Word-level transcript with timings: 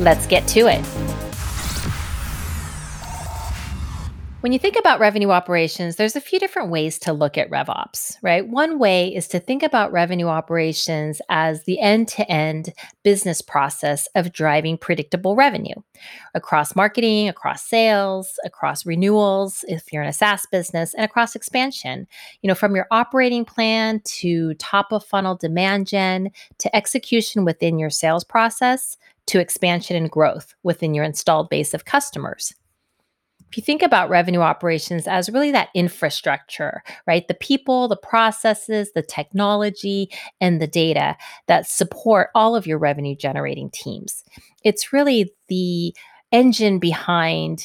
Let's 0.00 0.26
get 0.26 0.46
to 0.48 0.68
it. 0.68 0.84
When 4.40 4.52
you 4.52 4.60
think 4.60 4.76
about 4.78 5.00
revenue 5.00 5.30
operations, 5.30 5.96
there's 5.96 6.14
a 6.14 6.20
few 6.20 6.38
different 6.38 6.70
ways 6.70 7.00
to 7.00 7.12
look 7.12 7.36
at 7.36 7.50
RevOps, 7.50 8.18
right? 8.22 8.46
One 8.46 8.78
way 8.78 9.12
is 9.12 9.26
to 9.28 9.40
think 9.40 9.64
about 9.64 9.90
revenue 9.90 10.28
operations 10.28 11.20
as 11.28 11.64
the 11.64 11.80
end 11.80 12.06
to 12.10 12.30
end 12.30 12.72
business 13.02 13.42
process 13.42 14.06
of 14.14 14.32
driving 14.32 14.78
predictable 14.78 15.34
revenue 15.34 15.74
across 16.36 16.76
marketing, 16.76 17.28
across 17.28 17.66
sales, 17.66 18.38
across 18.44 18.86
renewals, 18.86 19.64
if 19.66 19.92
you're 19.92 20.04
in 20.04 20.08
a 20.08 20.12
SaaS 20.12 20.46
business, 20.52 20.94
and 20.94 21.04
across 21.04 21.34
expansion. 21.34 22.06
You 22.40 22.46
know, 22.46 22.54
from 22.54 22.76
your 22.76 22.86
operating 22.92 23.44
plan 23.44 24.00
to 24.04 24.54
top 24.54 24.92
of 24.92 25.04
funnel 25.04 25.34
demand 25.34 25.88
gen 25.88 26.30
to 26.58 26.76
execution 26.76 27.44
within 27.44 27.76
your 27.76 27.90
sales 27.90 28.22
process 28.22 28.96
to 29.28 29.40
expansion 29.40 29.96
and 29.96 30.10
growth 30.10 30.54
within 30.62 30.94
your 30.94 31.04
installed 31.04 31.48
base 31.48 31.74
of 31.74 31.84
customers 31.84 32.52
if 33.50 33.56
you 33.56 33.62
think 33.62 33.82
about 33.82 34.10
revenue 34.10 34.40
operations 34.40 35.06
as 35.06 35.30
really 35.30 35.50
that 35.52 35.70
infrastructure, 35.74 36.82
right? 37.06 37.26
The 37.28 37.34
people, 37.34 37.88
the 37.88 37.96
processes, 37.96 38.92
the 38.94 39.02
technology, 39.02 40.10
and 40.40 40.60
the 40.60 40.66
data 40.66 41.16
that 41.46 41.66
support 41.66 42.28
all 42.34 42.54
of 42.54 42.66
your 42.66 42.78
revenue 42.78 43.16
generating 43.16 43.70
teams. 43.70 44.22
It's 44.64 44.92
really 44.92 45.32
the 45.48 45.94
engine 46.30 46.78
behind 46.78 47.64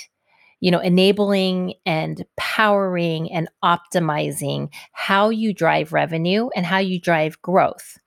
you 0.62 0.72
know 0.72 0.80
enabling 0.80 1.74
and 1.86 2.24
powering 2.38 3.30
and 3.30 3.50
optimizing 3.62 4.70
how 4.94 5.30
you 5.30 5.54
drive 5.54 5.92
revenue 5.92 6.48
and 6.56 6.66
how 6.66 6.78
you 6.78 6.98
drive 7.02 7.42
growth 7.42 7.98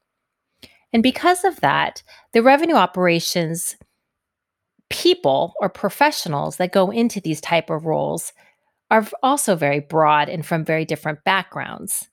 and 0.96 1.02
because 1.02 1.44
of 1.44 1.60
that 1.60 2.02
the 2.32 2.42
revenue 2.42 2.74
operations 2.74 3.76
people 4.88 5.52
or 5.60 5.68
professionals 5.68 6.56
that 6.56 6.72
go 6.72 6.90
into 6.90 7.20
these 7.20 7.38
type 7.42 7.68
of 7.68 7.84
roles 7.84 8.32
are 8.90 9.06
also 9.22 9.56
very 9.56 9.78
broad 9.78 10.30
and 10.30 10.46
from 10.46 10.64
very 10.64 10.86
different 10.86 11.22
backgrounds. 11.22 12.08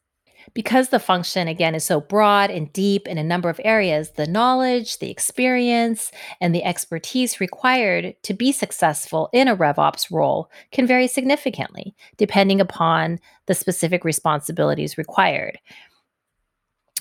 Because 0.54 0.90
the 0.90 1.00
function, 1.00 1.48
again, 1.48 1.76
is 1.76 1.86
so 1.86 2.02
broad 2.02 2.52
and 2.52 2.74
deep 2.74 3.08
in 3.08 3.18
a 3.18 3.24
number 3.24 3.50
of 3.50 3.62
areas, 3.64 4.12
the 4.12 4.28
knowledge, 4.28 5.00
the 5.00 5.10
experience, 5.10 6.12
and 6.42 6.54
the 6.54 6.66
expertise 6.66 7.40
required 7.40 8.16
to 8.24 8.34
be 8.34 8.52
successful 8.52 9.30
in 9.32 9.48
a 9.48 9.56
RevOps 9.56 10.12
role 10.12 10.52
can 10.74 10.86
vary 10.86 11.08
significantly 11.08 11.96
depending 12.18 12.60
upon 12.60 13.22
the 13.46 13.54
specific 13.54 14.04
responsibilities 14.04 14.98
required. 14.98 15.58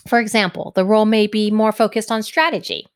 For 0.07 0.19
example, 0.19 0.73
the 0.75 0.85
role 0.85 1.05
may 1.05 1.27
be 1.27 1.51
more 1.51 1.73
focused 1.73 2.11
on 2.11 2.23
strategy, 2.23 2.87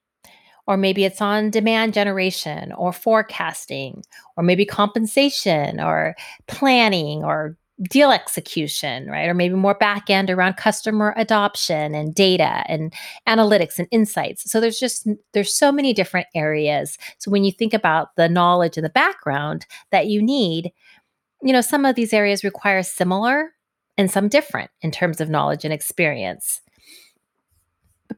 or 0.67 0.77
maybe 0.77 1.05
it's 1.05 1.21
on 1.21 1.51
demand 1.51 1.95
generation 1.95 2.73
or 2.73 2.93
forecasting, 2.93 4.03
or 4.37 4.43
maybe 4.43 4.65
compensation 4.65 5.81
or 5.81 6.17
planning 6.49 7.23
or 7.23 7.57
deal 7.91 8.11
execution, 8.11 9.06
right? 9.06 9.28
Or 9.28 9.34
maybe 9.34 9.55
more 9.55 9.75
back 9.75 10.09
end 10.09 10.31
around 10.31 10.56
customer 10.56 11.12
adoption 11.17 11.94
and 11.94 12.15
data 12.15 12.65
and 12.69 12.93
analytics 13.28 13.78
and 13.78 13.87
insights. 13.91 14.50
So 14.50 14.61
there's 14.61 14.78
just 14.78 15.06
there's 15.34 15.55
so 15.55 15.71
many 15.71 15.93
different 15.93 16.27
areas. 16.34 16.97
So 17.19 17.31
when 17.31 17.44
you 17.44 17.53
think 17.53 17.75
about 17.75 18.17
the 18.17 18.28
knowledge 18.28 18.77
and 18.77 18.84
the 18.84 18.91
background 18.91 19.67
that 19.93 20.06
you 20.06 20.23
need, 20.23 20.73
you 21.43 21.53
know, 21.53 21.61
some 21.61 21.84
of 21.84 21.97
these 21.97 22.15
areas 22.15 22.44
require 22.44 22.83
similar 22.83 23.53
and 23.99 24.11
some 24.11 24.28
different 24.28 24.71
in 24.81 24.91
terms 24.91 25.21
of 25.21 25.28
knowledge 25.28 25.65
and 25.65 25.73
experience. 25.73 26.61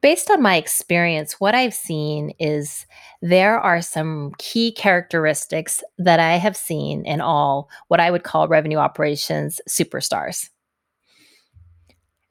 Based 0.01 0.31
on 0.31 0.41
my 0.41 0.55
experience, 0.55 1.39
what 1.39 1.55
I've 1.55 1.73
seen 1.73 2.31
is 2.39 2.85
there 3.21 3.59
are 3.59 3.81
some 3.81 4.31
key 4.37 4.71
characteristics 4.71 5.83
that 5.97 6.19
I 6.19 6.37
have 6.37 6.55
seen 6.55 7.05
in 7.05 7.19
all 7.19 7.69
what 7.89 7.99
I 7.99 8.09
would 8.09 8.23
call 8.23 8.47
revenue 8.47 8.77
operations 8.77 9.59
superstars. 9.67 10.49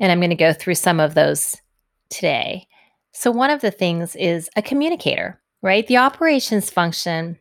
And 0.01 0.11
I'm 0.11 0.21
going 0.21 0.31
to 0.31 0.37
go 0.37 0.53
through 0.53 0.77
some 0.77 0.99
of 0.99 1.15
those 1.15 1.57
today. 2.09 2.67
So, 3.13 3.31
one 3.31 3.51
of 3.51 3.61
the 3.61 3.71
things 3.71 4.17
is 4.17 4.49
a 4.57 4.63
communicator, 4.63 5.41
right? 5.61 5.87
The 5.87 5.97
operations 5.97 6.71
function 6.71 7.39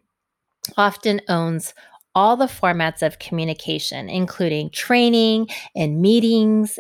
often 0.76 1.22
owns 1.30 1.74
all 2.16 2.36
the 2.36 2.48
formats 2.48 3.06
of 3.06 3.20
communication, 3.20 4.10
including 4.10 4.72
training 4.72 5.48
and 5.76 6.02
meetings, 6.02 6.80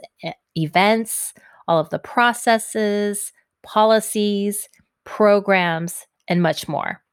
events, 0.55 1.33
all 1.67 1.79
of 1.79 1.91
the 1.91 1.99
processes, 1.99 3.31
policies, 3.67 4.67
programs, 5.03 6.05
and 6.27 6.41
much 6.41 6.67
more. 6.67 7.03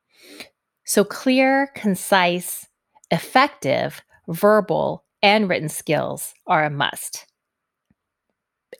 So, 0.86 1.04
clear, 1.04 1.68
concise, 1.74 2.66
effective 3.10 4.02
verbal 4.28 5.04
and 5.22 5.48
written 5.48 5.68
skills 5.68 6.32
are 6.46 6.64
a 6.64 6.70
must. 6.70 7.26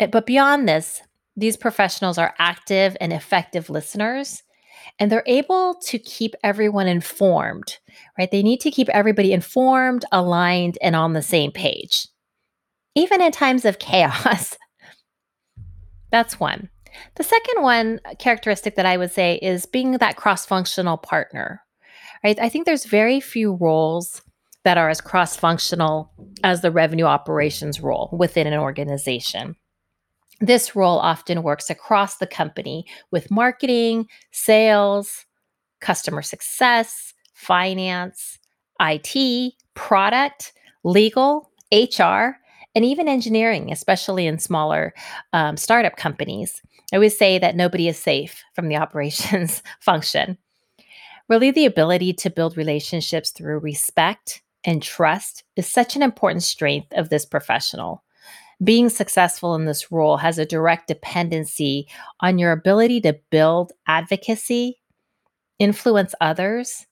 Eh, 0.01 0.07
but 0.07 0.27
beyond 0.27 0.69
this, 0.69 1.03
these 1.37 1.57
professionals 1.57 2.19
are 2.19 2.35
active 2.39 2.97
and 3.01 3.13
effective 3.13 3.69
listeners, 3.69 4.43
and 4.99 5.11
they're 5.11 5.25
able 5.27 5.75
to 5.87 5.99
keep 5.99 6.35
everyone 6.45 6.87
informed, 6.87 7.79
right? 8.19 8.31
They 8.31 8.43
need 8.43 8.61
to 8.61 8.71
keep 8.71 8.89
everybody 8.91 9.33
informed, 9.33 10.05
aligned, 10.13 10.79
and 10.81 10.95
on 10.95 11.13
the 11.13 11.23
same 11.23 11.51
page, 11.51 12.07
even 12.95 13.21
in 13.21 13.33
times 13.33 13.65
of 13.65 13.79
chaos. 13.79 14.57
That's 16.11 16.39
one. 16.39 16.69
The 17.17 17.25
second 17.25 17.63
one 17.63 18.01
characteristic 18.19 18.77
that 18.77 18.87
I 18.87 18.97
would 18.97 19.13
say 19.13 19.39
is 19.43 19.67
being 19.67 19.93
that 19.93 20.17
cross-functional 20.17 20.99
partner. 20.99 21.63
Right? 22.23 22.39
I 22.39 22.49
think 22.49 22.65
there's 22.65 22.87
very 22.87 23.21
few 23.21 23.55
roles 23.55 24.23
that 24.65 24.79
are 24.79 24.89
as 24.89 25.01
cross-functional 25.01 26.11
as 26.43 26.63
the 26.63 26.71
revenue 26.71 27.05
operations 27.05 27.81
role 27.81 28.09
within 28.13 28.47
an 28.47 28.59
organization. 28.59 29.57
This 30.41 30.75
role 30.75 30.99
often 30.99 31.43
works 31.43 31.71
across 31.71 32.17
the 32.17 32.27
company 32.27 32.87
with 33.11 33.31
marketing, 33.31 34.07
sales, 34.33 35.27
customer 35.81 36.23
success, 36.23 37.13
finance, 37.35 38.39
IT, 38.81 39.55
product, 39.75 40.53
legal, 40.83 41.51
HR, 41.73 42.37
and 42.75 42.85
even 42.85 43.09
engineering, 43.09 43.71
especially 43.71 44.27
in 44.27 44.39
smaller 44.39 44.95
um, 45.33 45.57
startup 45.57 45.97
companies. 45.97 46.61
I 46.93 46.97
always 46.97 47.17
say 47.17 47.39
that 47.39 47.57
nobody 47.57 47.89
is 47.89 47.99
safe 47.99 48.43
from 48.55 48.69
the 48.69 48.77
operations 48.85 49.63
function. 49.81 50.39
Really, 51.29 51.51
the 51.51 51.67
ability 51.67 52.13
to 52.15 52.31
build 52.31 52.57
relationships 52.57 53.31
through 53.31 53.61
respect 53.61 54.43
and 54.65 54.83
trust 54.83 55.45
is 55.57 55.67
such 55.67 55.97
an 55.97 56.03
important 56.03 56.43
strength 56.43 56.93
of 56.93 57.09
this 57.09 57.25
professional. 57.25 58.03
Being 58.63 58.89
successful 58.89 59.55
in 59.55 59.65
this 59.65 59.91
role 59.91 60.19
has 60.19 60.39
a 60.39 60.47
direct 60.47 60.89
dependency 60.89 61.89
on 62.21 62.39
your 62.39 62.53
ability 62.53 63.01
to 63.03 63.19
build 63.31 63.73
advocacy, 63.87 64.81
influence 65.59 66.15
others, 66.21 66.87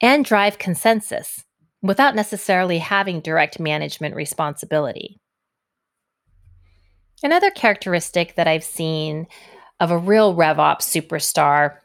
and 0.00 0.24
drive 0.24 0.58
consensus 0.58 1.44
without 1.84 2.14
necessarily 2.14 2.78
having 2.78 3.20
direct 3.20 3.60
management 3.60 4.14
responsibility. 4.14 5.20
Another 7.22 7.50
characteristic 7.50 8.36
that 8.36 8.48
I've 8.48 8.64
seen 8.64 9.26
of 9.80 9.90
a 9.90 9.98
real 9.98 10.34
RevOps 10.34 10.80
superstar, 10.80 11.76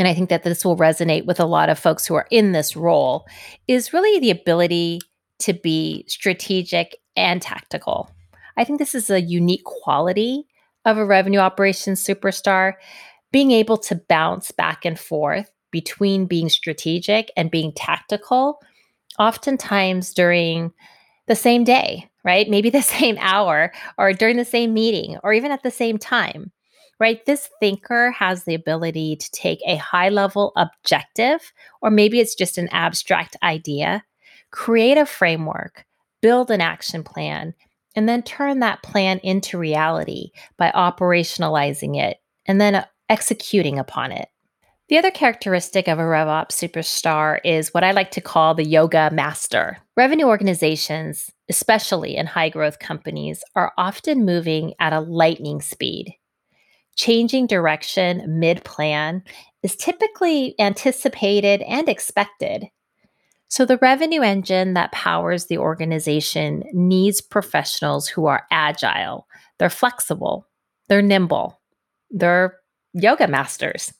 and 0.00 0.08
I 0.08 0.14
think 0.14 0.28
that 0.30 0.42
this 0.42 0.64
will 0.64 0.76
resonate 0.76 1.24
with 1.24 1.38
a 1.38 1.46
lot 1.46 1.68
of 1.68 1.78
folks 1.78 2.04
who 2.04 2.16
are 2.16 2.26
in 2.32 2.50
this 2.50 2.74
role, 2.74 3.26
is 3.68 3.92
really 3.92 4.18
the 4.18 4.32
ability 4.32 5.00
to 5.38 5.52
be 5.52 6.04
strategic 6.08 6.96
and 7.14 7.40
tactical. 7.40 8.10
I 8.56 8.64
think 8.64 8.80
this 8.80 8.94
is 8.94 9.08
a 9.08 9.20
unique 9.20 9.64
quality 9.64 10.48
of 10.84 10.98
a 10.98 11.06
revenue 11.06 11.38
operations 11.38 12.04
superstar, 12.04 12.74
being 13.30 13.52
able 13.52 13.78
to 13.78 14.00
bounce 14.08 14.50
back 14.50 14.84
and 14.84 14.98
forth 14.98 15.52
between 15.70 16.26
being 16.26 16.48
strategic 16.48 17.30
and 17.36 17.52
being 17.52 17.72
tactical 17.72 18.60
oftentimes 19.18 20.12
during 20.14 20.72
the 21.26 21.36
same 21.36 21.64
day, 21.64 22.08
right? 22.24 22.48
Maybe 22.48 22.70
the 22.70 22.82
same 22.98 23.16
hour 23.20 23.72
or 23.98 24.12
during 24.12 24.36
the 24.36 24.44
same 24.44 24.74
meeting 24.74 25.18
or 25.22 25.32
even 25.32 25.50
at 25.52 25.62
the 25.62 25.70
same 25.70 25.98
time. 25.98 26.52
right? 26.98 27.24
This 27.26 27.50
thinker 27.60 28.10
has 28.12 28.44
the 28.44 28.54
ability 28.54 29.16
to 29.16 29.30
take 29.32 29.58
a 29.66 29.76
high 29.76 30.08
level 30.08 30.52
objective, 30.56 31.52
or 31.82 31.90
maybe 31.90 32.20
it's 32.20 32.34
just 32.34 32.56
an 32.58 32.68
abstract 32.70 33.36
idea, 33.42 34.02
create 34.50 34.96
a 34.96 35.04
framework, 35.06 35.84
build 36.22 36.50
an 36.50 36.60
action 36.62 37.02
plan, 37.04 37.54
and 37.94 38.08
then 38.08 38.22
turn 38.22 38.60
that 38.60 38.82
plan 38.82 39.18
into 39.22 39.58
reality 39.58 40.30
by 40.56 40.70
operationalizing 40.74 41.98
it 42.00 42.18
and 42.46 42.60
then 42.60 42.84
executing 43.08 43.78
upon 43.78 44.12
it. 44.12 44.28
The 44.88 44.98
other 44.98 45.10
characteristic 45.10 45.88
of 45.88 45.98
a 45.98 46.02
RevOps 46.02 46.52
superstar 46.52 47.40
is 47.42 47.74
what 47.74 47.82
I 47.82 47.90
like 47.90 48.12
to 48.12 48.20
call 48.20 48.54
the 48.54 48.64
yoga 48.64 49.10
master. 49.12 49.78
Revenue 49.96 50.26
organizations, 50.26 51.28
especially 51.48 52.16
in 52.16 52.26
high 52.26 52.50
growth 52.50 52.78
companies, 52.78 53.42
are 53.56 53.72
often 53.76 54.24
moving 54.24 54.74
at 54.78 54.92
a 54.92 55.00
lightning 55.00 55.60
speed. 55.60 56.14
Changing 56.94 57.48
direction 57.48 58.38
mid 58.38 58.62
plan 58.62 59.24
is 59.64 59.74
typically 59.74 60.54
anticipated 60.60 61.62
and 61.62 61.88
expected. 61.88 62.66
So, 63.48 63.64
the 63.64 63.78
revenue 63.78 64.22
engine 64.22 64.74
that 64.74 64.92
powers 64.92 65.46
the 65.46 65.58
organization 65.58 66.62
needs 66.72 67.20
professionals 67.20 68.06
who 68.06 68.26
are 68.26 68.46
agile, 68.52 69.26
they're 69.58 69.68
flexible, 69.68 70.46
they're 70.88 71.02
nimble, 71.02 71.60
they're 72.10 72.60
yoga 72.92 73.26
masters 73.26 73.92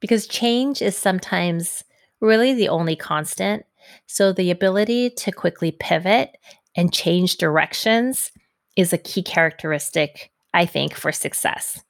because 0.00 0.26
change 0.26 0.82
is 0.82 0.96
sometimes 0.96 1.84
really 2.20 2.54
the 2.54 2.68
only 2.68 2.96
constant. 2.96 3.64
So 4.06 4.32
the 4.32 4.50
ability 4.50 5.10
to 5.10 5.32
quickly 5.32 5.72
pivot 5.72 6.36
and 6.76 6.92
change 6.92 7.36
directions 7.36 8.32
is 8.76 8.92
a 8.92 8.98
key 8.98 9.22
characteristic, 9.22 10.30
I 10.54 10.66
think, 10.66 10.94
for 10.94 11.12
success. 11.12 11.82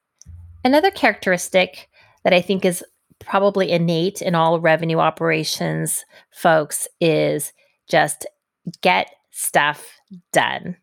Another 0.65 0.91
characteristic 0.91 1.89
that 2.25 2.33
I 2.33 2.41
think 2.41 2.65
is 2.65 2.85
probably 3.19 3.71
innate 3.71 4.23
in 4.23 4.35
all 4.35 4.61
revenue 4.61 4.99
operations 4.99 6.05
folks 6.31 6.89
is 7.01 7.53
just 7.89 8.27
get 8.81 9.11
stuff 9.31 9.99
done. 10.33 10.77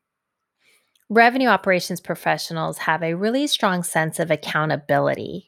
Revenue 1.10 1.48
operations 1.48 2.02
professionals 2.02 2.80
have 2.80 3.02
a 3.02 3.16
really 3.16 3.48
strong 3.48 3.84
sense 3.84 4.20
of 4.20 4.30
accountability. 4.30 5.47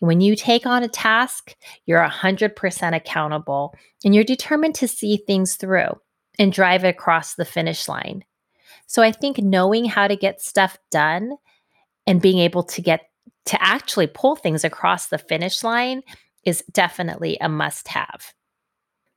When 0.00 0.20
you 0.20 0.34
take 0.34 0.66
on 0.66 0.82
a 0.82 0.88
task, 0.88 1.54
you're 1.86 2.02
100% 2.02 2.96
accountable 2.96 3.74
and 4.04 4.14
you're 4.14 4.24
determined 4.24 4.74
to 4.76 4.88
see 4.88 5.18
things 5.18 5.56
through 5.56 5.92
and 6.38 6.52
drive 6.52 6.84
it 6.84 6.88
across 6.88 7.34
the 7.34 7.44
finish 7.44 7.86
line. 7.86 8.24
So 8.86 9.02
I 9.02 9.12
think 9.12 9.38
knowing 9.38 9.84
how 9.84 10.08
to 10.08 10.16
get 10.16 10.40
stuff 10.40 10.78
done 10.90 11.36
and 12.06 12.20
being 12.20 12.38
able 12.38 12.62
to 12.64 12.80
get 12.80 13.02
to 13.46 13.62
actually 13.62 14.06
pull 14.06 14.36
things 14.36 14.64
across 14.64 15.08
the 15.08 15.18
finish 15.18 15.62
line 15.62 16.02
is 16.44 16.64
definitely 16.72 17.36
a 17.40 17.48
must 17.48 17.88
have. 17.88 18.32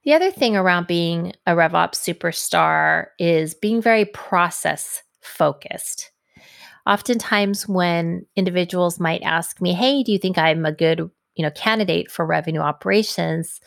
The 0.04 0.14
other 0.14 0.32
thing 0.32 0.58
around 0.58 0.88
being 0.88 1.34
a 1.48 1.54
RevOps 1.54 1.96
superstar 1.96 3.08
is 3.20 3.54
being 3.54 3.82
very 3.82 4.06
process 4.06 5.02
focused. 5.22 6.12
Oftentimes, 6.86 7.68
when 7.68 8.26
individuals 8.36 9.00
might 9.00 9.22
ask 9.22 9.62
me, 9.62 9.74
Hey, 9.74 10.04
do 10.04 10.12
you 10.12 10.18
think 10.18 10.38
I'm 10.38 10.66
a 10.66 10.72
good 10.72 11.10
you 11.36 11.44
know, 11.44 11.52
candidate 11.52 12.12
for 12.12 12.26
revenue 12.26 12.62
operations? 12.62 13.60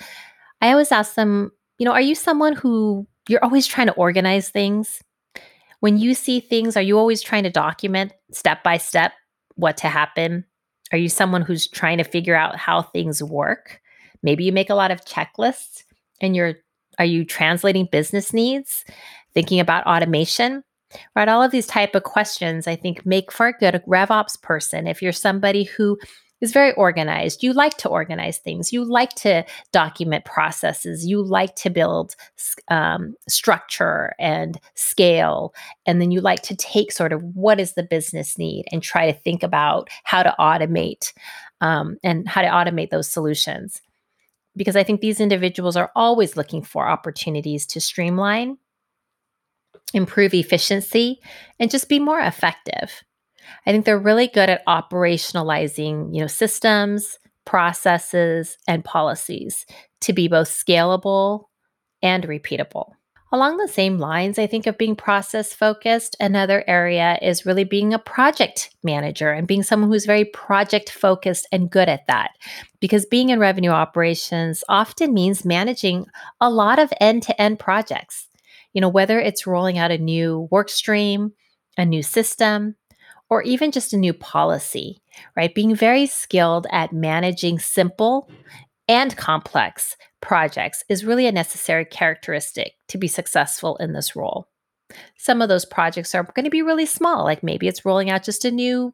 I 0.61 0.71
always 0.71 0.93
ask 0.93 1.15
them, 1.15 1.53
you 1.79 1.85
know, 1.85 1.93
are 1.93 2.01
you 2.01 2.15
someone 2.15 2.55
who 2.55 3.07
you're 3.29 3.45
always 3.45 3.67
trying 3.67 3.89
to 3.89 3.93
organize 3.95 4.49
things? 4.49 5.03
When 5.81 5.99
you 5.99 6.15
see 6.15 6.41
things, 6.41 6.77
are 6.77 6.83
you 6.83 6.99
always 6.99 7.23
trying 7.23 7.43
to 7.43 7.51
document 7.51 8.13
step 8.33 8.63
by 8.63 8.79
step 8.79 9.13
what 9.57 9.77
to 9.79 9.89
happen? 9.89 10.45
Are 10.93 10.99
you 10.99 11.09
someone 11.09 11.43
who's 11.43 11.67
trying 11.67 11.99
to 11.99 12.05
figure 12.05 12.37
out 12.37 12.57
how 12.57 12.83
things 12.83 13.23
work? 13.23 13.81
Maybe 14.23 14.45
you 14.45 14.53
make 14.53 14.71
a 14.71 14.75
lot 14.75 14.91
of 14.91 15.05
checklists 15.05 15.83
and 16.21 16.35
you're 16.35 16.55
are 16.99 17.05
you 17.05 17.27
translating 17.27 17.89
business 17.93 18.33
needs, 18.33 18.85
thinking 19.35 19.61
about 19.61 19.87
automation? 19.87 20.65
Right, 21.15 21.29
all 21.29 21.43
of 21.43 21.51
these 21.51 21.67
type 21.67 21.95
of 21.95 22.05
questions 22.05 22.67
I 22.67 22.77
think 22.77 23.05
make 23.05 23.33
for 23.33 23.49
a 23.49 23.53
good 23.53 23.83
RevOps 23.87 24.41
person. 24.41 24.87
If 24.87 25.03
you're 25.03 25.13
somebody 25.13 25.65
who 25.65 25.99
is 26.41 26.53
very 26.53 26.73
organized. 26.75 27.43
You 27.43 27.53
like 27.53 27.77
to 27.79 27.89
organize 27.89 28.39
things. 28.39 28.73
You 28.73 28.85
like 28.85 29.15
to 29.17 29.45
document 29.73 30.25
processes. 30.25 31.07
You 31.07 31.23
like 31.23 31.55
to 31.57 31.71
build 31.71 32.15
um, 32.69 33.15
structure 33.29 34.15
and 34.19 34.61
scale. 34.75 35.55
And 35.87 36.01
then 36.01 36.11
you 36.11 36.21
like 36.21 36.43
to 36.43 36.57
take 36.57 36.93
sort 36.93 37.13
of 37.13 37.23
what 37.35 37.59
is 37.59 37.75
the 37.75 37.83
business 37.83 38.37
need 38.37 38.67
and 38.71 38.83
try 38.83 39.11
to 39.11 39.19
think 39.19 39.43
about 39.43 39.89
how 40.05 40.23
to 40.23 40.35
automate 40.39 41.13
um, 41.61 41.97
and 42.03 42.29
how 42.29 42.43
to 42.43 42.49
automate 42.49 42.91
those 42.91 43.09
solutions. 43.09 43.81
Because 44.57 44.77
I 44.77 44.83
think 44.83 45.01
these 45.01 45.21
individuals 45.21 45.77
are 45.77 45.91
always 45.95 46.37
looking 46.37 46.63
for 46.63 46.89
opportunities 46.89 47.67
to 47.67 47.81
streamline, 47.81 48.57
improve 49.95 50.35
efficiency, 50.35 51.21
and 51.59 51.71
just 51.71 51.89
be 51.89 51.99
more 51.99 52.21
effective. 52.21 53.03
I 53.67 53.73
think 53.73 53.85
they're 53.85 53.99
really 53.99 54.29
good 54.29 54.49
at 54.49 54.67
operationalizing, 54.67 56.15
you 56.15 56.21
know, 56.21 56.27
systems, 56.27 57.19
processes, 57.45 58.57
and 58.67 58.85
policies 58.85 59.67
to 60.03 60.13
be 60.13 60.29
both 60.29 60.49
scalable 60.49 61.45
and 62.03 62.25
repeatable. 62.25 62.93
Along 63.33 63.57
the 63.57 63.67
same 63.67 63.99
lines, 63.99 64.39
I 64.39 64.47
think 64.47 64.69
of 64.69 64.79
being 64.79 64.95
process 64.95 65.53
focused, 65.53 66.17
another 66.21 66.63
area 66.69 67.19
is 67.21 67.45
really 67.45 67.65
being 67.65 67.93
a 67.93 67.99
project 67.99 68.71
manager 68.85 69.33
and 69.33 69.49
being 69.49 69.65
someone 69.65 69.91
who's 69.91 70.07
very 70.07 70.25
project 70.27 70.91
focused 70.91 71.47
and 71.51 71.71
good 71.71 71.89
at 71.89 72.07
that. 72.07 72.31
Because 72.81 73.05
being 73.05 73.31
in 73.31 73.41
revenue 73.41 73.71
operations 73.71 74.63
often 74.69 75.13
means 75.13 75.45
managing 75.45 76.07
a 76.41 76.49
lot 76.49 76.79
of 76.79 76.93
end 77.01 77.25
to 77.25 77.41
end 77.41 77.59
projects. 77.59 78.29
You 78.77 78.83
know, 78.83 78.91
whether 78.91 79.19
it's 79.19 79.47
rolling 79.47 79.79
out 79.79 79.91
a 79.91 79.97
new 79.97 80.49
work 80.51 80.69
stream, 80.69 81.33
a 81.79 81.87
new 81.87 82.03
system, 82.03 82.77
or 83.31 83.41
even 83.41 83.73
just 83.73 83.95
a 83.95 83.97
new 83.97 84.13
policy, 84.13 85.01
right? 85.35 85.55
Being 85.55 85.75
very 85.75 86.05
skilled 86.05 86.67
at 86.71 86.93
managing 86.93 87.59
simple 87.59 88.29
and 88.87 89.17
complex 89.17 89.97
projects 90.21 90.85
is 90.91 91.07
really 91.07 91.27
a 91.27 91.33
necessary 91.33 91.87
characteristic 91.87 92.75
to 92.89 92.99
be 92.99 93.09
successful 93.09 93.79
in 93.79 93.95
this 93.95 94.15
role. 94.15 94.47
Some 95.17 95.41
of 95.41 95.49
those 95.49 95.65
projects 95.65 96.15
are 96.15 96.25
going 96.35 96.45
to 96.45 96.51
be 96.51 96.61
really 96.61 96.85
small, 96.85 97.25
like 97.25 97.43
maybe 97.43 97.69
it's 97.69 97.87
rolling 97.87 98.11
out 98.11 98.25
just 98.25 98.45
a 98.45 98.51
new 98.51 98.93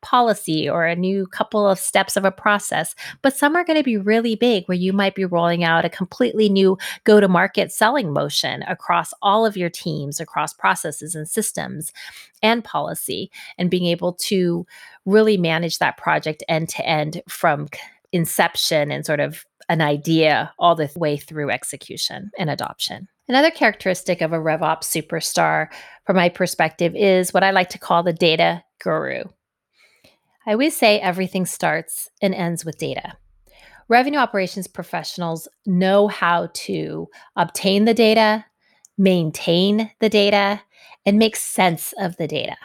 policy 0.00 0.68
or 0.68 0.84
a 0.84 0.96
new 0.96 1.26
couple 1.26 1.68
of 1.68 1.78
steps 1.78 2.16
of 2.16 2.24
a 2.24 2.30
process, 2.30 2.94
but 3.22 3.36
some 3.36 3.56
are 3.56 3.64
going 3.64 3.78
to 3.78 3.84
be 3.84 3.96
really 3.96 4.34
big 4.34 4.64
where 4.66 4.76
you 4.76 4.92
might 4.92 5.14
be 5.14 5.24
rolling 5.24 5.64
out 5.64 5.84
a 5.84 5.90
completely 5.90 6.48
new 6.48 6.78
go 7.04 7.20
to 7.20 7.28
market 7.28 7.72
selling 7.72 8.12
motion 8.12 8.62
across 8.64 9.12
all 9.22 9.44
of 9.44 9.56
your 9.56 9.70
teams, 9.70 10.20
across 10.20 10.52
processes 10.52 11.14
and 11.14 11.28
systems 11.28 11.92
and 12.42 12.64
policy, 12.64 13.30
and 13.58 13.70
being 13.70 13.86
able 13.86 14.12
to 14.12 14.66
really 15.04 15.36
manage 15.36 15.78
that 15.78 15.96
project 15.96 16.42
end 16.48 16.68
to 16.68 16.86
end 16.86 17.22
from 17.28 17.68
inception 18.12 18.90
and 18.90 19.04
sort 19.04 19.20
of 19.20 19.44
an 19.68 19.80
idea 19.80 20.52
all 20.58 20.74
the 20.74 20.90
way 20.96 21.16
through 21.16 21.50
execution 21.50 22.30
and 22.38 22.48
adoption. 22.48 23.08
Another 23.28 23.50
characteristic 23.50 24.22
of 24.22 24.32
a 24.32 24.38
RevOps 24.38 24.84
superstar, 24.84 25.68
from 26.06 26.16
my 26.16 26.30
perspective, 26.30 26.94
is 26.96 27.34
what 27.34 27.44
I 27.44 27.50
like 27.50 27.68
to 27.70 27.78
call 27.78 28.02
the 28.02 28.14
data 28.14 28.64
guru. 28.82 29.24
I 30.48 30.52
always 30.52 30.74
say 30.74 30.98
everything 30.98 31.44
starts 31.44 32.08
and 32.22 32.34
ends 32.34 32.64
with 32.64 32.78
data. 32.78 33.18
Revenue 33.88 34.18
operations 34.18 34.66
professionals 34.66 35.46
know 35.66 36.08
how 36.08 36.48
to 36.54 37.06
obtain 37.36 37.84
the 37.84 37.92
data, 37.92 38.46
maintain 38.96 39.90
the 40.00 40.08
data, 40.08 40.62
and 41.04 41.18
make 41.18 41.36
sense 41.36 41.92
of 42.00 42.16
the 42.16 42.26
data, 42.26 42.56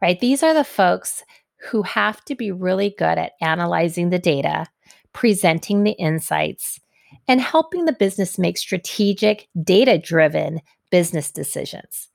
right? 0.00 0.18
These 0.20 0.42
are 0.42 0.54
the 0.54 0.64
folks 0.64 1.22
who 1.68 1.82
have 1.82 2.24
to 2.24 2.34
be 2.34 2.50
really 2.50 2.94
good 2.96 3.18
at 3.18 3.32
analyzing 3.42 4.08
the 4.08 4.18
data, 4.18 4.66
presenting 5.12 5.84
the 5.84 5.92
insights, 5.92 6.80
and 7.28 7.42
helping 7.42 7.84
the 7.84 7.92
business 7.92 8.38
make 8.38 8.56
strategic, 8.56 9.48
data 9.62 9.98
driven 9.98 10.62
business 10.90 11.30
decisions. 11.30 12.08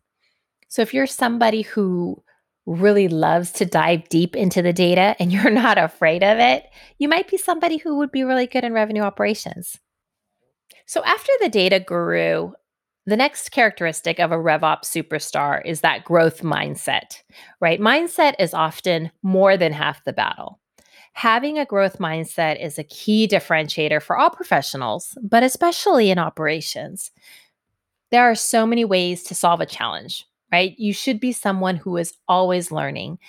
So, 0.70 0.82
if 0.82 0.92
you're 0.92 1.06
somebody 1.06 1.62
who 1.62 2.24
really 2.68 3.08
loves 3.08 3.52
to 3.54 3.66
dive 3.66 4.08
deep 4.10 4.36
into 4.36 4.62
the 4.62 4.74
data 4.74 5.16
and 5.20 5.32
you're 5.34 5.50
not 5.50 5.80
afraid 5.80 6.24
of 6.24 6.38
it, 6.38 6.66
you 7.00 7.08
might 7.08 7.30
be 7.30 7.38
somebody 7.38 7.78
who 7.78 7.98
would 7.98 8.12
be 8.12 8.24
really 8.24 8.46
good 8.46 8.64
in 8.64 8.74
revenue 8.74 9.02
operations. 9.02 9.80
So, 10.86 11.04
after 11.04 11.32
the 11.42 11.50
data 11.50 11.80
guru, 11.80 12.52
the 13.06 13.18
next 13.18 13.50
characteristic 13.50 14.20
of 14.20 14.32
a 14.32 14.38
RevOps 14.38 14.86
superstar 14.86 15.62
is 15.66 15.82
that 15.82 16.04
growth 16.04 16.42
mindset, 16.42 17.22
right? 17.62 17.80
Mindset 17.80 18.36
is 18.38 18.54
often 18.54 19.12
more 19.24 19.58
than 19.58 19.72
half 19.72 20.04
the 20.04 20.14
battle. 20.14 20.60
Having 21.14 21.58
a 21.58 21.66
growth 21.66 22.00
mindset 22.00 22.62
is 22.62 22.78
a 22.78 22.84
key 22.84 23.28
differentiator 23.28 24.02
for 24.04 24.18
all 24.18 24.30
professionals, 24.30 25.18
but 25.22 25.42
especially 25.42 26.12
in 26.12 26.20
operations. 26.20 27.12
There 28.12 28.24
are 28.24 28.36
so 28.36 28.68
many 28.68 28.86
ways 28.86 29.24
to 29.24 29.36
solve 29.36 29.62
a 29.62 29.66
challenge, 29.66 30.26
right? 30.52 30.78
You 30.78 30.94
should 30.94 31.20
be 31.20 31.32
someone 31.32 31.76
who 31.76 31.98
is 31.98 32.14
always 32.28 32.72
learning, 32.72 33.20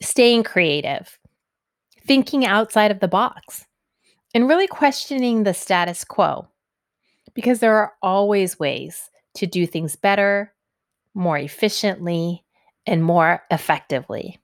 staying 0.00 0.44
creative, 0.44 1.18
thinking 2.06 2.44
outside 2.44 2.90
of 2.90 3.00
the 3.00 3.08
box, 3.08 3.66
and 4.34 4.48
really 4.48 4.66
questioning 4.66 5.42
the 5.42 5.54
status 5.54 6.04
quo 6.04 6.48
because 7.34 7.60
there 7.60 7.76
are 7.76 7.92
always 8.02 8.58
ways 8.58 9.10
to 9.34 9.46
do 9.46 9.66
things 9.66 9.96
better, 9.96 10.52
more 11.14 11.38
efficiently, 11.38 12.44
and 12.86 13.02
more 13.02 13.42
effectively. 13.50 14.38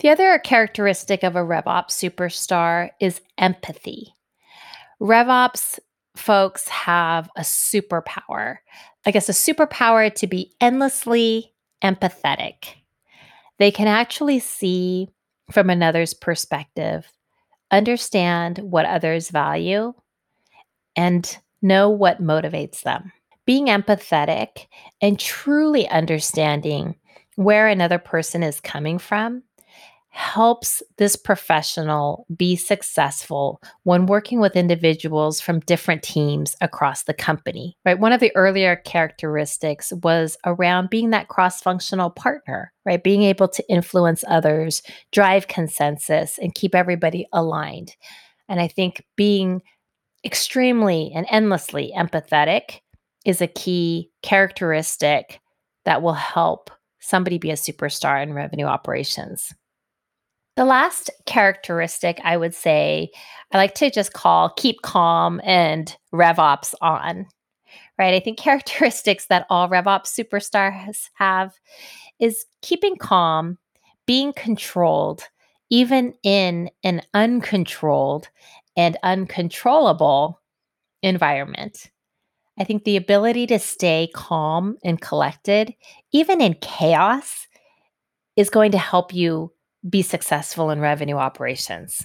The 0.00 0.10
other 0.10 0.38
characteristic 0.38 1.24
of 1.24 1.34
a 1.34 1.40
RevOps 1.40 1.90
superstar 1.90 2.90
is 3.00 3.20
empathy. 3.36 4.14
RevOps 5.00 5.78
folks 6.18 6.68
have 6.68 7.30
a 7.36 7.42
superpower. 7.42 8.58
I 9.06 9.10
guess 9.10 9.28
a 9.28 9.32
superpower 9.32 10.14
to 10.14 10.26
be 10.26 10.52
endlessly 10.60 11.54
empathetic. 11.82 12.74
They 13.58 13.70
can 13.70 13.88
actually 13.88 14.38
see 14.38 15.08
from 15.50 15.70
another's 15.70 16.14
perspective, 16.14 17.10
understand 17.70 18.58
what 18.58 18.86
others 18.86 19.30
value, 19.30 19.94
and 20.96 21.38
know 21.62 21.88
what 21.88 22.22
motivates 22.22 22.82
them. 22.82 23.12
Being 23.46 23.66
empathetic 23.66 24.66
and 25.00 25.18
truly 25.18 25.88
understanding 25.88 26.96
where 27.36 27.66
another 27.68 27.98
person 27.98 28.42
is 28.42 28.60
coming 28.60 28.98
from 28.98 29.42
helps 30.10 30.82
this 30.96 31.16
professional 31.16 32.26
be 32.34 32.56
successful 32.56 33.60
when 33.84 34.06
working 34.06 34.40
with 34.40 34.56
individuals 34.56 35.40
from 35.40 35.60
different 35.60 36.02
teams 36.02 36.56
across 36.60 37.04
the 37.04 37.14
company. 37.14 37.76
Right? 37.84 37.98
One 37.98 38.12
of 38.12 38.20
the 38.20 38.34
earlier 38.34 38.76
characteristics 38.76 39.92
was 40.02 40.36
around 40.44 40.90
being 40.90 41.10
that 41.10 41.28
cross-functional 41.28 42.10
partner, 42.10 42.72
right? 42.84 43.02
Being 43.02 43.22
able 43.22 43.48
to 43.48 43.68
influence 43.70 44.24
others, 44.26 44.82
drive 45.12 45.46
consensus 45.46 46.38
and 46.38 46.54
keep 46.54 46.74
everybody 46.74 47.26
aligned. 47.32 47.94
And 48.48 48.60
I 48.60 48.68
think 48.68 49.04
being 49.16 49.62
extremely 50.24 51.12
and 51.14 51.26
endlessly 51.30 51.92
empathetic 51.96 52.80
is 53.24 53.40
a 53.40 53.46
key 53.46 54.10
characteristic 54.22 55.40
that 55.84 56.02
will 56.02 56.14
help 56.14 56.70
somebody 56.98 57.38
be 57.38 57.50
a 57.50 57.54
superstar 57.54 58.22
in 58.22 58.32
revenue 58.32 58.66
operations. 58.66 59.54
The 60.58 60.64
last 60.64 61.08
characteristic 61.24 62.20
I 62.24 62.36
would 62.36 62.52
say 62.52 63.10
I 63.52 63.58
like 63.58 63.76
to 63.76 63.92
just 63.92 64.12
call 64.12 64.50
keep 64.50 64.82
calm 64.82 65.40
and 65.44 65.96
RevOps 66.12 66.74
on. 66.80 67.26
Right? 67.96 68.14
I 68.14 68.18
think 68.18 68.38
characteristics 68.40 69.26
that 69.26 69.46
all 69.50 69.68
RevOps 69.68 70.08
superstars 70.08 71.10
have 71.14 71.52
is 72.18 72.44
keeping 72.60 72.96
calm, 72.96 73.56
being 74.04 74.32
controlled, 74.32 75.28
even 75.70 76.14
in 76.24 76.70
an 76.82 77.02
uncontrolled 77.14 78.28
and 78.76 78.96
uncontrollable 79.04 80.40
environment. 81.04 81.88
I 82.58 82.64
think 82.64 82.82
the 82.82 82.96
ability 82.96 83.46
to 83.46 83.60
stay 83.60 84.10
calm 84.12 84.76
and 84.82 85.00
collected, 85.00 85.72
even 86.10 86.40
in 86.40 86.54
chaos, 86.54 87.46
is 88.34 88.50
going 88.50 88.72
to 88.72 88.78
help 88.78 89.14
you 89.14 89.52
be 89.88 90.02
successful 90.02 90.70
in 90.70 90.80
revenue 90.80 91.16
operations. 91.16 92.04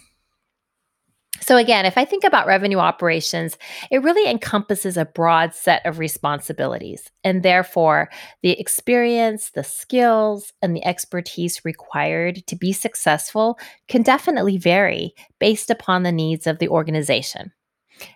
So, 1.41 1.57
again, 1.57 1.85
if 1.85 1.97
I 1.97 2.05
think 2.05 2.23
about 2.23 2.47
revenue 2.47 2.77
operations, 2.77 3.57
it 3.91 4.03
really 4.03 4.29
encompasses 4.29 4.95
a 4.95 5.05
broad 5.05 5.53
set 5.53 5.85
of 5.85 5.99
responsibilities. 5.99 7.11
And 7.23 7.43
therefore, 7.43 8.09
the 8.43 8.51
experience, 8.51 9.49
the 9.49 9.63
skills, 9.63 10.53
and 10.61 10.75
the 10.75 10.85
expertise 10.85 11.65
required 11.65 12.45
to 12.47 12.55
be 12.55 12.71
successful 12.71 13.57
can 13.87 14.03
definitely 14.03 14.57
vary 14.57 15.15
based 15.39 15.69
upon 15.69 16.03
the 16.03 16.11
needs 16.11 16.47
of 16.47 16.59
the 16.59 16.69
organization. 16.69 17.51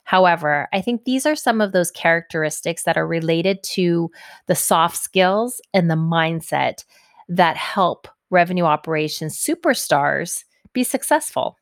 However, 0.03 0.69
I 0.71 0.81
think 0.81 1.03
these 1.03 1.25
are 1.25 1.36
some 1.36 1.59
of 1.59 1.71
those 1.71 1.91
characteristics 1.91 2.83
that 2.83 2.97
are 2.97 3.07
related 3.07 3.62
to 3.74 4.09
the 4.45 4.55
soft 4.55 4.97
skills 4.97 5.59
and 5.74 5.89
the 5.89 5.95
mindset 5.95 6.86
that 7.27 7.57
help 7.57 8.07
revenue 8.29 8.63
operations 8.63 9.38
superstars 9.38 10.43
be 10.74 10.84
successful. 10.84 11.57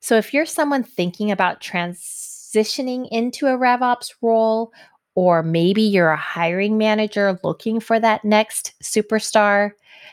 So 0.00 0.16
if 0.16 0.32
you're 0.32 0.46
someone 0.46 0.82
thinking 0.82 1.30
about 1.30 1.60
transitioning 1.60 3.08
into 3.10 3.46
a 3.46 3.58
RevOps 3.58 4.12
role, 4.22 4.72
or 5.14 5.42
maybe 5.42 5.82
you're 5.82 6.10
a 6.10 6.16
hiring 6.16 6.78
manager 6.78 7.38
looking 7.42 7.80
for 7.80 7.98
that 7.98 8.24
next 8.24 8.74
superstar, 8.82 9.72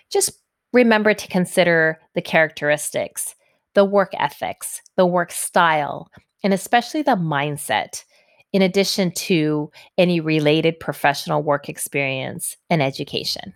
just 0.09 0.31
remember 0.73 1.13
to 1.13 1.27
consider 1.27 1.99
the 2.15 2.21
characteristics, 2.21 3.35
the 3.75 3.85
work 3.85 4.13
ethics, 4.17 4.81
the 4.95 5.05
work 5.05 5.31
style, 5.31 6.09
and 6.43 6.53
especially 6.53 7.01
the 7.01 7.15
mindset, 7.15 8.03
in 8.51 8.61
addition 8.61 9.11
to 9.11 9.69
any 9.97 10.19
related 10.19 10.79
professional 10.79 11.43
work 11.43 11.69
experience 11.69 12.57
and 12.69 12.81
education. 12.81 13.53